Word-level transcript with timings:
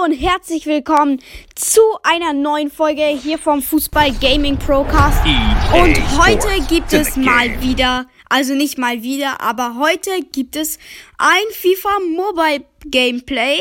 Hallo 0.00 0.12
und 0.12 0.12
herzlich 0.12 0.66
willkommen 0.66 1.20
zu 1.54 1.80
einer 2.02 2.32
neuen 2.32 2.70
Folge 2.70 3.02
hier 3.02 3.38
vom 3.38 3.62
Fußball 3.62 4.12
Gaming 4.20 4.56
Procast. 4.56 5.24
Und 5.72 6.18
heute 6.18 6.48
gibt 6.68 6.92
es 6.92 7.16
mal 7.16 7.60
wieder, 7.60 8.06
also 8.28 8.54
nicht 8.54 8.78
mal 8.78 9.02
wieder, 9.02 9.40
aber 9.40 9.76
heute 9.78 10.10
gibt 10.32 10.56
es 10.56 10.78
ein 11.18 11.42
FIFA 11.52 11.98
Mobile 12.16 12.64
Gameplay. 12.86 13.58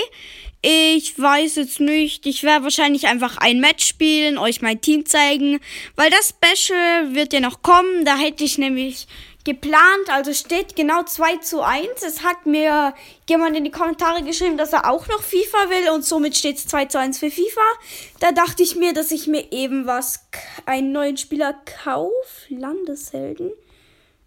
Ich 0.61 1.17
weiß 1.17 1.55
jetzt 1.55 1.79
nicht, 1.79 2.25
ich 2.25 2.43
werde 2.43 2.65
wahrscheinlich 2.65 3.07
einfach 3.07 3.37
ein 3.37 3.61
Match 3.61 3.85
spielen, 3.85 4.37
euch 4.37 4.61
mein 4.61 4.81
Team 4.81 5.05
zeigen, 5.05 5.61
weil 5.95 6.09
das 6.09 6.33
Special 6.35 7.15
wird 7.15 7.31
ja 7.31 7.39
noch 7.39 7.61
kommen. 7.61 8.03
Da 8.03 8.17
hätte 8.17 8.43
ich 8.43 8.57
nämlich 8.57 9.07
geplant, 9.45 10.09
also 10.09 10.33
steht 10.33 10.75
genau 10.75 11.03
2 11.03 11.37
zu 11.37 11.61
1. 11.61 12.03
Es 12.05 12.23
hat 12.23 12.45
mir 12.45 12.93
jemand 13.29 13.55
in 13.55 13.63
die 13.63 13.71
Kommentare 13.71 14.21
geschrieben, 14.21 14.57
dass 14.57 14.73
er 14.73 14.91
auch 14.91 15.07
noch 15.07 15.23
FIFA 15.23 15.69
will 15.69 15.91
und 15.91 16.03
somit 16.03 16.35
steht 16.35 16.57
es 16.57 16.67
2 16.67 16.85
zu 16.85 16.99
1 16.99 17.19
für 17.19 17.31
FIFA. 17.31 17.61
Da 18.19 18.33
dachte 18.33 18.61
ich 18.61 18.75
mir, 18.75 18.91
dass 18.91 19.11
ich 19.11 19.27
mir 19.27 19.53
eben 19.53 19.85
was, 19.85 20.27
einen 20.65 20.91
neuen 20.91 21.15
Spieler 21.15 21.55
kaufe. 21.83 22.13
Landeshelden. 22.49 23.51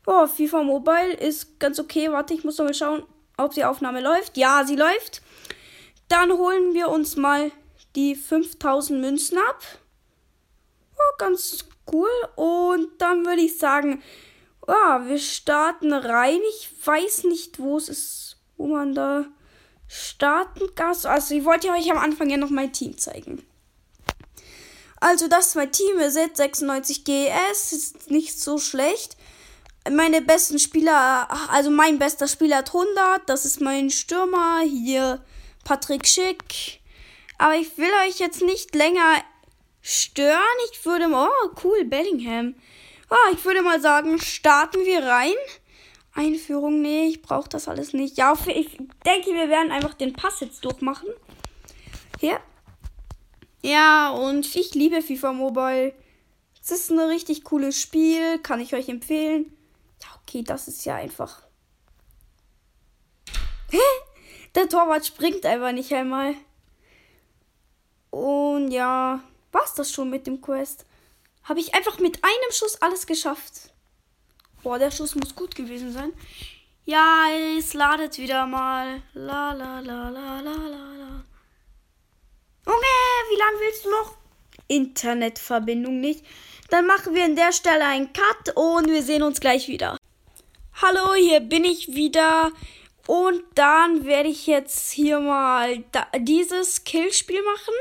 Oh, 0.07 0.27
FIFA 0.27 0.63
Mobile 0.63 1.13
ist 1.13 1.61
ganz 1.61 1.79
okay. 1.79 2.11
Warte, 2.11 2.33
ich 2.33 2.43
muss 2.43 2.57
noch 2.57 2.65
mal 2.65 2.75
schauen, 2.75 3.03
ob 3.37 3.53
die 3.53 3.65
Aufnahme 3.65 4.01
läuft. 4.01 4.39
Ja, 4.39 4.65
sie 4.67 4.77
läuft. 4.77 5.21
Dann 6.13 6.31
holen 6.31 6.75
wir 6.75 6.91
uns 6.91 7.17
mal 7.17 7.51
die 7.97 8.15
5000 8.15 9.01
Münzen 9.01 9.39
ab. 9.39 9.63
Oh, 10.95 11.17
ganz 11.17 11.65
cool. 11.91 12.11
Und 12.37 12.89
dann 12.99 13.25
würde 13.25 13.41
ich 13.41 13.57
sagen, 13.57 14.03
ja, 14.69 15.07
wir 15.07 15.19
starten 15.19 15.95
rein. 15.95 16.39
Ich 16.51 16.69
weiß 16.85 17.25
nicht, 17.25 17.59
wo 17.59 17.79
es 17.79 17.89
ist, 17.89 18.37
wo 18.59 18.67
man 18.67 18.95
da 18.95 19.25
starten 19.89 20.75
kann. 20.75 20.95
Also, 21.05 21.35
ich 21.35 21.47
wollte 21.47 21.71
euch 21.71 21.91
am 21.91 21.97
Anfang 21.97 22.29
ja 22.29 22.37
noch 22.37 22.51
mein 22.51 22.75
Team 22.75 22.99
zeigen. 22.99 23.43
Also, 25.01 25.29
das 25.29 25.47
ist 25.47 25.57
mein 25.57 25.73
Team. 25.73 25.99
Ihr 25.99 26.11
seht 26.11 26.37
96 26.37 27.05
GS. 27.05 27.73
Ist 27.73 28.11
nicht 28.11 28.39
so 28.39 28.59
schlecht. 28.59 29.17
Meine 29.91 30.21
besten 30.21 30.59
Spieler, 30.59 31.27
also 31.51 31.71
mein 31.71 31.99
bester 31.99 32.29
Spieler 32.29 32.59
hat 32.59 32.69
100. 32.69 33.31
Das 33.31 33.47
ist 33.47 33.63
mein 33.63 33.89
Stürmer. 33.89 34.61
Hier 34.61 35.25
Patrick 35.65 36.07
Schick. 36.07 36.81
Aber 37.39 37.57
ich 37.57 37.77
will 37.79 37.91
euch 38.07 38.19
jetzt 38.19 38.43
nicht 38.43 38.75
länger 38.75 39.23
stören. 39.81 40.39
Ich 40.73 40.85
würde, 40.85 41.09
oh, 41.13 41.51
cool, 41.65 41.85
Bellingham. 41.85 42.55
Ah, 43.09 43.31
ich 43.33 43.45
würde 43.45 43.63
mal 43.63 43.81
sagen, 43.81 44.19
starten 44.19 44.85
wir 44.85 45.05
rein. 45.05 45.35
Einführung, 46.15 46.83
nee, 46.83 47.07
ich 47.07 47.23
brauche 47.23 47.49
das 47.49 47.69
alles 47.69 47.93
nicht. 47.93 48.17
Ja, 48.17 48.35
ich 48.47 48.79
denke, 49.05 49.33
wir 49.33 49.49
werden 49.49 49.73
einfach 49.73 49.95
den 49.95 50.13
Pass 50.13 50.41
jetzt 50.41 50.65
durchmachen. 50.65 51.09
Hier. 52.21 52.41
Ja, 53.63 54.11
und 54.11 54.55
ich 54.55 54.75
liebe 54.75 55.03
FIFA 55.03 55.33
Mobile. 55.33 55.95
Es 56.63 56.71
ist 56.71 56.91
ein 56.91 56.99
richtig 56.99 57.45
cooles 57.45 57.81
Spiel, 57.81 58.39
kann 58.39 58.61
ich 58.61 58.75
euch 58.75 58.89
empfehlen. 58.89 59.57
Ja, 60.03 60.09
okay, 60.23 60.43
das 60.43 60.69
ist 60.69 60.85
ja 60.85 60.97
einfach. 60.97 61.43
Der 64.55 64.69
Torwart 64.69 65.07
springt 65.07 65.47
einfach 65.47 65.73
nicht 65.73 65.93
einmal. 65.93 66.35
Und 68.11 68.71
ja, 68.71 69.21
war's 69.51 69.75
das 69.75 69.91
schon 69.91 70.11
mit 70.11 70.27
dem 70.27 70.41
Quest? 70.41 70.85
habe 71.45 71.61
ich 71.61 71.75
einfach 71.75 71.99
mit 71.99 72.23
einem 72.23 72.53
Schuss 72.53 72.81
alles 72.81 73.07
geschafft. 73.07 73.73
Boah, 74.63 74.79
der 74.79 74.91
Schuss 74.91 75.15
muss 75.15 75.35
gut 75.35 75.55
gewesen 75.55 75.93
sein. 75.93 76.13
Ja, 76.85 77.27
es 77.59 77.75
ladet 77.75 78.19
wieder 78.19 78.47
mal. 78.47 79.03
La 79.15 79.53
la 79.53 79.81
la 79.81 80.09
la 80.09 80.41
la 80.41 80.55
la 80.57 80.93
la. 81.03 81.25
Okay, 82.65 83.31
wie 83.31 83.39
lange 83.39 83.61
willst 83.61 83.85
du 83.85 83.91
noch? 83.91 84.17
Internetverbindung 84.69 86.01
nicht. 86.01 86.25
Dann 86.71 86.87
machen 86.87 87.15
wir 87.15 87.25
an 87.25 87.37
der 87.37 87.53
Stelle 87.53 87.85
einen 87.85 88.13
Cut 88.13 88.57
und 88.57 88.87
wir 88.87 89.03
sehen 89.03 89.23
uns 89.23 89.41
gleich 89.41 89.69
wieder. 89.69 89.99
Hallo, 90.81 91.15
hier 91.15 91.41
bin 91.41 91.65
ich 91.65 91.89
wieder. 91.89 92.53
Und 93.07 93.43
dann 93.55 94.05
werde 94.05 94.29
ich 94.29 94.47
jetzt 94.47 94.91
hier 94.91 95.21
mal 95.21 95.83
dieses 96.19 96.85
Killspiel 96.85 97.43
machen. 97.43 97.75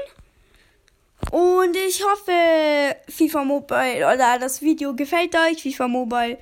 Und 1.31 1.75
ich 1.75 2.03
hoffe, 2.03 2.95
FIFA 3.07 3.43
Mobile 3.43 4.11
oder 4.13 4.39
das 4.39 4.61
Video 4.61 4.95
gefällt 4.95 5.35
euch. 5.35 5.61
FIFA 5.61 5.87
Mobile 5.87 6.37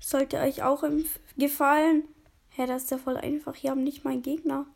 sollte 0.00 0.38
euch 0.38 0.62
auch 0.62 0.82
gefallen. 1.36 2.04
Hä, 2.50 2.62
hey, 2.62 2.66
das 2.66 2.84
ist 2.84 2.90
ja 2.90 2.98
voll 2.98 3.16
einfach. 3.16 3.54
Hier 3.54 3.70
haben 3.70 3.84
nicht 3.84 4.04
mein 4.04 4.22
Gegner. 4.22 4.66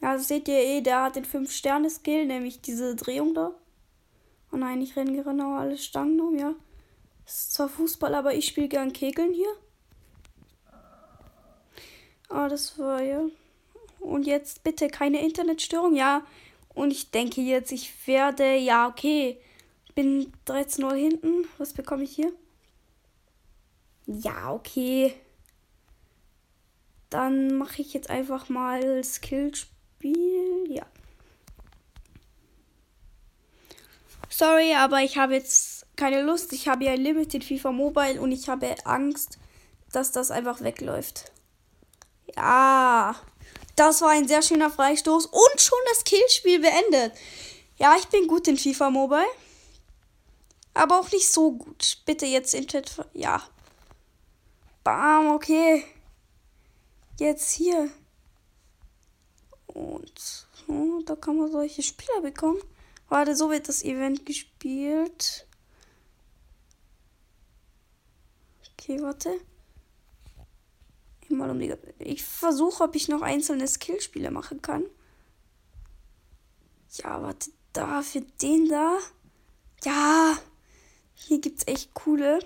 Ja, 0.00 0.18
seht 0.18 0.48
ihr 0.48 0.58
eh, 0.58 0.80
der 0.80 1.02
hat 1.02 1.16
den 1.16 1.24
5-Sterne-Skill, 1.24 2.26
nämlich 2.26 2.60
diese 2.60 2.94
Drehung 2.94 3.34
da. 3.34 3.52
Oh 4.52 4.56
nein, 4.56 4.82
ich 4.82 4.96
renne 4.96 5.22
genau 5.22 5.56
alle 5.56 5.78
Stangen 5.78 6.20
um, 6.20 6.38
ja. 6.38 6.54
Das 7.24 7.34
ist 7.36 7.54
zwar 7.54 7.68
Fußball, 7.68 8.14
aber 8.14 8.34
ich 8.34 8.46
spiele 8.46 8.68
gern 8.68 8.92
Kegeln 8.92 9.32
hier. 9.32 9.48
Ah, 12.28 12.46
oh, 12.46 12.48
das 12.48 12.78
war 12.78 13.02
ja. 13.02 13.22
Und 14.00 14.26
jetzt 14.26 14.64
bitte 14.64 14.88
keine 14.88 15.22
Internetstörung. 15.22 15.94
Ja, 15.94 16.26
und 16.74 16.90
ich 16.90 17.10
denke 17.10 17.40
jetzt, 17.40 17.72
ich 17.72 17.92
werde, 18.06 18.56
ja, 18.56 18.88
okay, 18.88 19.38
bin 19.94 20.32
13 20.44 20.84
Uhr 20.84 20.94
hinten. 20.94 21.46
Was 21.58 21.72
bekomme 21.72 22.04
ich 22.04 22.14
hier? 22.14 22.32
Ja, 24.06 24.52
okay. 24.52 25.14
Dann 27.10 27.56
mache 27.56 27.80
ich 27.80 27.94
jetzt 27.94 28.10
einfach 28.10 28.48
mal 28.48 29.02
Skillspiel. 29.04 30.64
Ja. 30.68 30.84
Sorry, 34.28 34.74
aber 34.74 35.02
ich 35.02 35.16
habe 35.16 35.34
jetzt 35.34 35.86
keine 35.96 36.22
Lust. 36.22 36.52
Ich 36.52 36.66
habe 36.66 36.84
ja 36.84 36.94
Limited 36.94 37.44
FIFA 37.44 37.70
Mobile 37.70 38.20
und 38.20 38.32
ich 38.32 38.48
habe 38.48 38.74
Angst, 38.84 39.38
dass 39.92 40.10
das 40.10 40.32
einfach 40.32 40.60
wegläuft. 40.60 41.30
Ja. 42.36 43.16
Das 43.76 44.00
war 44.02 44.10
ein 44.10 44.28
sehr 44.28 44.42
schöner 44.42 44.70
Freistoß 44.70 45.26
und 45.26 45.60
schon 45.60 45.78
das 45.88 46.04
Killspiel 46.04 46.60
beendet. 46.60 47.12
Ja, 47.76 47.96
ich 47.98 48.06
bin 48.06 48.28
gut 48.28 48.46
in 48.46 48.56
FIFA 48.56 48.90
Mobile. 48.90 49.26
Aber 50.74 51.00
auch 51.00 51.10
nicht 51.10 51.30
so 51.30 51.52
gut. 51.52 51.98
Bitte 52.04 52.26
jetzt 52.26 52.54
in 52.54 52.66
Chat. 52.66 53.04
Ja. 53.14 53.42
Bam, 54.84 55.30
okay. 55.32 55.84
Jetzt 57.18 57.52
hier. 57.52 57.90
Und 59.66 60.46
oh, 60.68 61.00
da 61.04 61.16
kann 61.16 61.36
man 61.36 61.50
solche 61.50 61.82
Spieler 61.82 62.20
bekommen. 62.20 62.60
Warte, 63.08 63.34
so 63.34 63.50
wird 63.50 63.68
das 63.68 63.82
Event 63.82 64.24
gespielt. 64.26 65.46
Okay, 68.72 69.00
warte 69.02 69.40
mal 71.44 71.50
um 71.50 71.58
die. 71.60 71.74
Ich 71.98 72.24
versuche, 72.24 72.84
ob 72.84 72.94
ich 72.94 73.08
noch 73.08 73.22
einzelne 73.22 73.68
Skillspiele 73.68 74.30
machen 74.30 74.62
kann. 74.62 74.84
Ja, 76.92 77.22
warte, 77.22 77.50
da 77.72 78.02
für 78.02 78.20
den 78.20 78.68
da. 78.68 78.98
Ja, 79.84 80.38
hier 81.14 81.40
gibt's 81.40 81.66
echt 81.66 81.92
coole. 81.94 82.38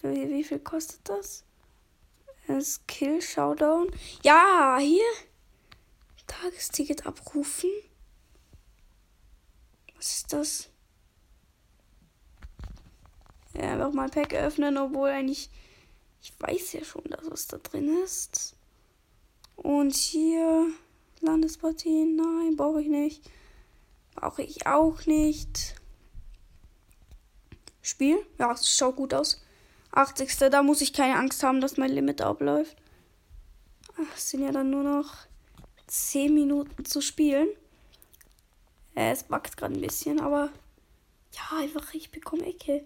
Für 0.00 0.12
wie 0.12 0.44
viel 0.44 0.60
kostet 0.60 1.00
das? 1.08 1.44
Skill 2.60 3.22
Showdown. 3.22 3.90
Ja, 4.22 4.78
hier. 4.80 5.04
Tagesticket 6.26 7.06
abrufen. 7.06 7.70
Was 9.96 10.16
ist 10.16 10.32
das? 10.32 10.68
Ja, 13.54 13.72
einfach 13.72 13.92
mal 13.92 14.08
Pack 14.08 14.32
öffnen, 14.34 14.78
obwohl 14.78 15.10
eigentlich 15.10 15.50
ich 16.22 16.32
weiß 16.38 16.72
ja 16.74 16.84
schon, 16.84 17.04
dass 17.04 17.30
was 17.30 17.46
da 17.48 17.58
drin 17.58 18.02
ist. 18.04 18.54
Und 19.56 19.94
hier 19.94 20.68
Landespartien, 21.20 22.16
nein, 22.16 22.56
brauche 22.56 22.80
ich 22.82 22.88
nicht. 22.88 23.30
Brauche 24.14 24.42
ich 24.42 24.66
auch 24.66 25.06
nicht. 25.06 25.74
Spiel, 27.82 28.18
ja, 28.38 28.52
es 28.52 28.74
schaut 28.74 28.96
gut 28.96 29.14
aus. 29.14 29.42
80. 29.92 30.50
Da 30.50 30.62
muss 30.62 30.80
ich 30.80 30.92
keine 30.92 31.16
Angst 31.16 31.42
haben, 31.42 31.60
dass 31.60 31.76
mein 31.76 31.90
Limit 31.90 32.20
abläuft. 32.20 32.76
Es 34.14 34.30
sind 34.30 34.42
ja 34.42 34.52
dann 34.52 34.70
nur 34.70 34.82
noch 34.82 35.14
10 35.86 36.32
Minuten 36.32 36.84
zu 36.84 37.00
spielen. 37.00 37.48
Äh, 38.94 39.12
es 39.12 39.24
backt 39.24 39.56
gerade 39.56 39.74
ein 39.74 39.80
bisschen, 39.80 40.20
aber 40.20 40.50
ja, 41.32 41.58
einfach, 41.58 41.92
ich 41.94 42.10
bekomme 42.10 42.46
Ecke. 42.46 42.84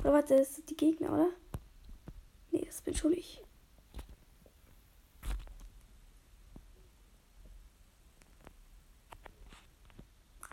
Oder 0.00 0.12
warte, 0.12 0.36
das 0.36 0.56
sind 0.56 0.70
die 0.70 0.76
Gegner, 0.76 1.12
oder? 1.12 1.28
Nee, 2.56 2.64
das 2.64 2.80
bin 2.80 2.94
schon 2.94 3.12
ich. 3.12 3.42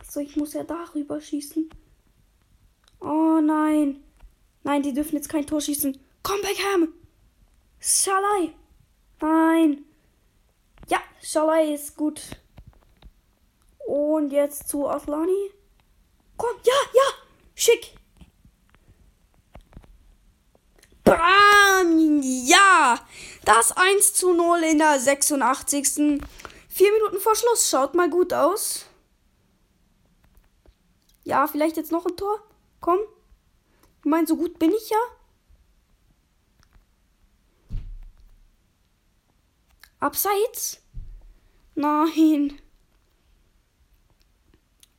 So, 0.09 0.19
ich 0.19 0.35
muss 0.35 0.51
ja 0.51 0.65
darüber 0.65 1.21
schießen. 1.21 1.69
Oh 3.00 3.39
nein. 3.41 4.03
Nein, 4.63 4.83
die 4.83 4.94
dürfen 4.94 5.15
jetzt 5.15 5.29
kein 5.29 5.47
Tor 5.47 5.61
schießen. 5.61 5.97
Komm, 6.23 6.41
Beckham! 6.41 6.94
Schalai! 7.79 8.53
Nein! 9.21 9.85
Ja, 10.89 11.01
Schalai 11.21 11.73
ist 11.73 11.95
gut. 11.95 12.21
Und 13.88 14.31
jetzt 14.31 14.67
zu 14.67 14.89
Aslani. 14.89 15.51
Komm, 16.35 16.55
ja, 16.65 16.73
ja, 16.94 17.27
schick. 17.55 17.95
Bam, 21.03 22.21
ja, 22.23 22.97
das 23.45 23.72
1 23.72 24.13
zu 24.13 24.34
0 24.34 24.63
in 24.63 24.78
der 24.78 25.00
86. 25.00 26.22
Vier 26.69 26.92
Minuten 26.94 27.19
vor 27.19 27.36
Schluss. 27.36 27.69
Schaut 27.69 27.94
mal 27.94 28.10
gut 28.10 28.34
aus. 28.34 28.86
Ja, 31.24 31.48
vielleicht 31.48 31.78
jetzt 31.78 31.92
noch 31.92 32.06
ein 32.06 32.18
Tor. 32.18 32.42
Komm. 32.80 33.00
Ich 34.00 34.06
meine, 34.06 34.28
so 34.28 34.36
gut 34.36 34.60
bin 34.60 34.72
ich 34.72 34.90
ja. 34.90 34.98
Abseits? 40.00 40.81
Nein. 41.75 42.60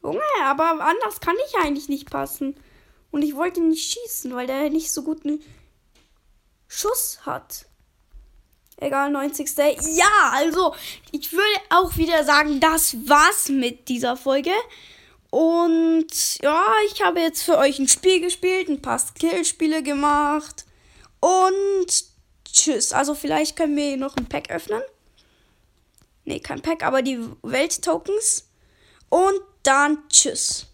Junge, 0.03 0.23
aber 0.43 0.81
anders 0.81 1.21
kann 1.21 1.37
ich 1.47 1.57
eigentlich 1.59 1.89
nicht 1.89 2.11
passen. 2.11 2.57
Und 3.11 3.23
ich 3.23 3.37
wollte 3.37 3.61
nicht 3.61 3.93
schießen, 3.93 4.35
weil 4.35 4.47
der 4.47 4.71
nicht 4.71 4.93
so 4.93 5.03
gut 5.03 5.25
einen 5.25 5.43
Schuss 6.69 7.27
hat. 7.27 7.67
Egal, 8.79 9.11
90. 9.11 9.51
Ja, 9.93 10.33
also, 10.33 10.75
ich 11.13 11.33
würde 11.33 11.43
auch 11.71 11.97
wieder 11.97 12.25
sagen, 12.25 12.61
das 12.61 12.97
war's 13.09 13.49
mit 13.49 13.89
dieser 13.89 14.17
Folge. 14.17 14.53
Und 15.31 16.39
ja, 16.43 16.65
ich 16.87 17.03
habe 17.03 17.21
jetzt 17.21 17.43
für 17.43 17.59
euch 17.59 17.79
ein 17.79 17.89
Spiel 17.89 18.21
gespielt, 18.21 18.69
ein 18.69 18.83
paar 18.83 18.99
Skillspiele 18.99 19.83
gemacht. 19.83 20.65
Und 21.21 22.05
tschüss. 22.45 22.93
Also 22.93 23.15
vielleicht 23.15 23.57
können 23.57 23.77
wir 23.77 23.97
noch 23.97 24.17
ein 24.17 24.29
Pack 24.29 24.51
öffnen. 24.51 24.83
Ne, 26.25 26.41
kein 26.41 26.63
Pack, 26.63 26.83
aber 26.85 27.03
die 27.03 27.19
Welttokens. 27.43 28.49
Und 29.09 29.41
dann 29.63 30.09
tschüss. 30.09 30.67